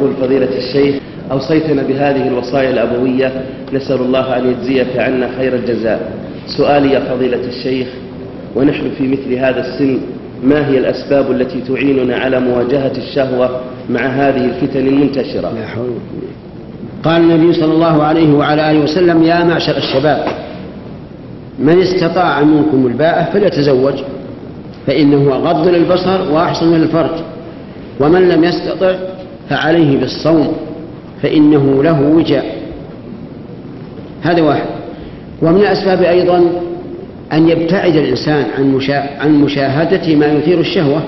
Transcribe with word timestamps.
يقول 0.00 0.12
فضيلة 0.20 0.48
الشيخ 0.58 0.94
أوصيتنا 1.32 1.82
بهذه 1.82 2.28
الوصايا 2.28 2.70
الأبوية 2.70 3.32
نسأل 3.72 4.00
الله 4.00 4.36
أن 4.38 4.50
يجزيك 4.50 4.96
عنا 4.96 5.28
خير 5.38 5.54
الجزاء. 5.54 6.12
سؤالي 6.46 6.92
يا 6.92 7.00
فضيلة 7.00 7.40
الشيخ 7.48 7.88
ونحن 8.56 8.90
في 8.98 9.08
مثل 9.08 9.32
هذا 9.34 9.60
السن 9.60 9.98
ما 10.44 10.68
هي 10.68 10.78
الأسباب 10.78 11.30
التي 11.30 11.60
تعيننا 11.68 12.16
على 12.16 12.40
مواجهة 12.40 12.92
الشهوة 12.96 13.60
مع 13.90 14.00
هذه 14.00 14.44
الفتن 14.44 14.86
المنتشرة؟ 14.86 15.52
قال 17.04 17.22
النبي 17.22 17.52
صلى 17.52 17.72
الله 17.72 18.02
عليه 18.02 18.34
وعلى 18.34 18.70
آله 18.70 18.80
وسلم 18.80 19.22
يا 19.22 19.44
معشر 19.44 19.76
الشباب 19.76 20.24
من 21.58 21.80
استطاع 21.80 22.40
منكم 22.42 22.86
الباءة 22.86 23.32
فليتزوج 23.32 23.94
فإنه 24.86 25.34
أغض 25.34 25.68
للبصر 25.68 26.32
وأحسن 26.32 26.74
للفرج 26.74 27.10
ومن 28.00 28.28
لم 28.28 28.44
يستطع 28.44 28.94
فعليه 29.50 29.98
بالصوم 29.98 30.52
فإنه 31.22 31.82
له 31.82 32.02
وجاء. 32.02 32.60
هذا 34.22 34.42
واحد. 34.42 34.66
ومن 35.42 35.60
الأسباب 35.60 36.02
أيضا 36.02 36.50
أن 37.32 37.48
يبتعد 37.48 37.96
الإنسان 37.96 38.44
عن, 38.58 38.74
مشا... 38.74 39.20
عن 39.20 39.34
مشاهدة 39.34 40.16
ما 40.16 40.26
يثير 40.26 40.60
الشهوة. 40.60 41.02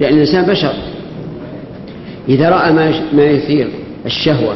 لأن 0.00 0.14
الإنسان 0.14 0.44
بشر. 0.44 0.72
إذا 2.28 2.50
رأى 2.50 2.72
ما, 2.72 2.92
ما 3.12 3.24
يثير 3.24 3.68
الشهوة 4.06 4.54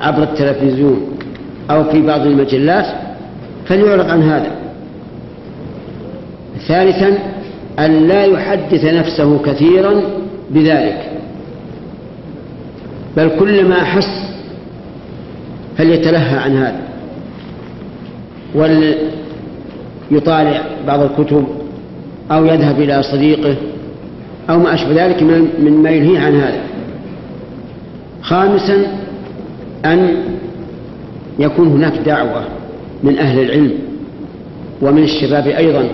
عبر 0.00 0.22
التلفزيون 0.22 1.18
أو 1.70 1.84
في 1.84 2.02
بعض 2.02 2.26
المجلات 2.26 2.86
فليعرض 3.66 4.10
عن 4.10 4.22
هذا. 4.22 4.50
ثالثا 6.68 7.18
أن 7.78 8.08
لا 8.08 8.24
يحدث 8.24 8.84
نفسه 8.84 9.38
كثيرا 9.38 10.02
بذلك. 10.50 11.19
بل 13.16 13.30
كلما 13.38 13.82
أحس 13.82 14.30
فليتلهى 15.78 16.38
عن 16.38 16.56
هذا. 16.56 16.80
وليطالع 20.10 20.62
بعض 20.86 21.00
الكتب 21.00 21.44
أو 22.30 22.44
يذهب 22.44 22.80
إلى 22.80 23.02
صديقه 23.02 23.56
أو 24.50 24.58
ما 24.58 24.74
أشبه 24.74 25.06
ذلك 25.06 25.22
من 25.22 25.82
ما 25.82 25.90
يلهيه 25.90 26.18
عن 26.18 26.40
هذا. 26.40 26.62
خامسا 28.22 28.86
أن 29.84 30.16
يكون 31.38 31.68
هناك 31.68 31.98
دعوة 32.06 32.44
من 33.02 33.18
أهل 33.18 33.40
العلم 33.42 33.72
ومن 34.82 35.02
الشباب 35.02 35.46
أيضا 35.46 35.88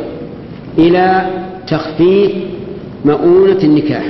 إلى 0.79 1.27
تخفيف 1.69 2.33
مؤونة 3.05 3.59
النكاح. 3.65 4.05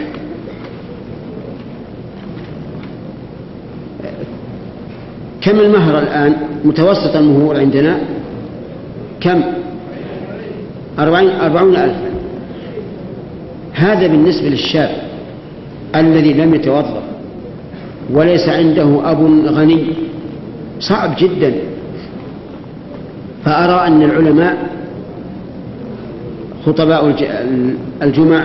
كم 5.47 5.61
المهر 5.61 5.99
الآن 5.99 6.37
متوسط 6.65 7.17
المهور 7.17 7.57
عندنا؟ 7.57 7.99
كم؟ 9.21 9.43
أربعين, 10.99 11.31
أربعون 11.31 11.77
ألف 11.77 11.97
هذا 13.73 14.07
بالنسبة 14.07 14.49
للشاب 14.49 14.91
الذي 15.95 16.33
لم 16.33 16.55
يتوظف 16.55 17.03
وليس 18.13 18.49
عنده 18.49 19.11
أب 19.11 19.23
غني. 19.47 19.85
صعب 20.81 21.15
جدا. 21.19 21.55
فأرى 23.45 23.87
أن 23.87 24.03
العلماء 24.03 24.57
خطباء 26.67 27.15
الجمع 28.03 28.45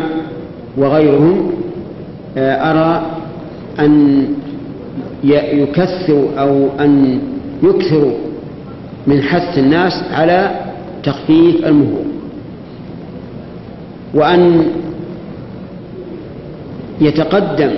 وغيرهم 0.78 1.52
آه، 2.38 2.72
أرى 2.72 3.06
أن 3.80 4.26
يكثروا 5.24 6.28
أو 6.38 6.70
أن 6.80 7.20
يكثروا 7.64 8.18
من 9.08 9.22
حث 9.22 9.58
الناس 9.58 10.04
على 10.12 10.60
تخفيف 11.04 11.66
المهور. 11.66 12.06
وأن 14.14 14.66
يتقدم 17.02 17.72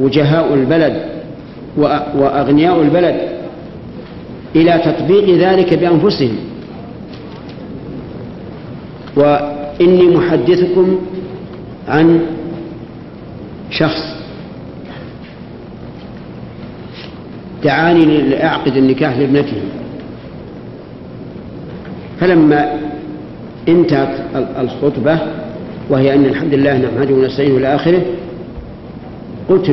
وجهاء 0.00 0.54
البلد 0.54 1.02
وأغنياء 2.16 2.82
البلد 2.82 3.16
إلى 4.56 4.80
تطبيق 4.84 5.38
ذلك 5.38 5.74
بأنفسهم. 5.74 6.36
وإني 9.16 10.16
محدثكم 10.16 10.98
عن 11.88 12.20
شخص 13.70 14.11
دعاني 17.64 18.20
لأعقد 18.20 18.76
النكاح 18.76 19.18
لابنته. 19.18 19.56
فلما 22.20 22.72
انتهت 23.68 24.18
الخطبة 24.58 25.18
وهي 25.90 26.14
أن 26.14 26.24
الحمد 26.24 26.54
لله 26.54 26.78
نحمده 26.78 27.14
ونستعينه 27.14 27.56
إلى 27.56 27.74
آخره 27.74 28.02
قلت 29.48 29.70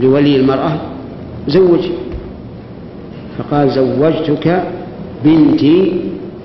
لولي 0.00 0.36
المرأة 0.36 0.72
زوج 1.48 1.80
فقال 3.38 3.70
زوجتك 3.70 4.62
بنتي 5.24 5.92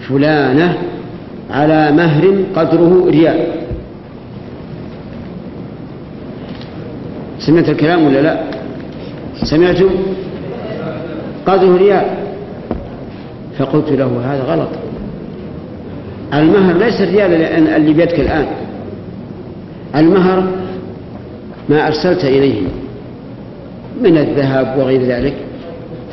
فلانة 0.09 0.77
على 1.51 1.91
مهر 1.91 2.35
قدره 2.55 3.05
ريال. 3.09 3.47
سمعت 7.39 7.69
الكلام 7.69 8.05
ولا 8.05 8.21
لا؟ 8.21 8.56
سمعتم 9.43 9.89
قدره 11.45 11.77
ريال 11.77 12.05
فقلت 13.57 13.91
له 13.91 14.21
هذا 14.25 14.43
غلط. 14.43 14.69
المهر 16.33 16.77
ليس 16.77 17.01
الريال 17.01 17.33
اللي 17.67 17.93
بيدك 17.93 18.19
الآن. 18.19 18.45
المهر 19.95 20.43
ما 21.69 21.87
أرسلت 21.87 22.25
إليهم 22.25 22.67
من 24.03 24.17
الذهب 24.17 24.75
وغير 24.79 25.01
ذلك 25.01 25.33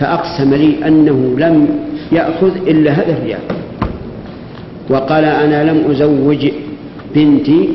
فأقسم 0.00 0.54
لي 0.54 0.74
أنه 0.86 1.34
لم 1.38 1.68
يأخذ 2.12 2.56
إلا 2.66 2.90
هذا 2.92 3.12
الريال. 3.12 3.40
وقال 4.90 5.24
أنا 5.24 5.70
لم 5.70 5.90
أزوج 5.90 6.48
بنتي 7.14 7.68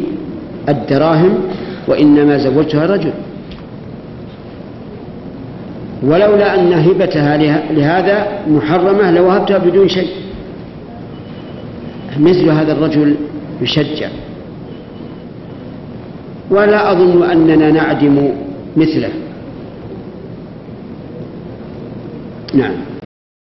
الدراهم 0.69 1.37
وإنما 1.87 2.37
زوجتها 2.37 2.85
رجل 2.85 3.11
ولولا 6.03 6.59
أن 6.59 6.73
هبتها 6.73 7.37
لهذا 7.71 8.27
محرمة 8.47 9.11
لوهبتها 9.11 9.57
بدون 9.57 9.87
شيء. 9.87 10.09
مثل 12.19 12.49
هذا 12.49 12.71
الرجل 12.71 13.15
يشجع 13.61 14.09
ولا 16.51 16.91
أظن 16.91 17.23
أننا 17.23 17.71
نعدم 17.71 18.29
مثله. 18.77 19.09
نعم. 22.53 22.88